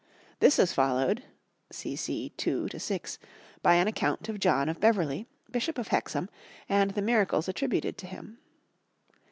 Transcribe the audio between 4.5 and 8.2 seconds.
of Beverley, Bishop of Hexham, and the miracles attributed to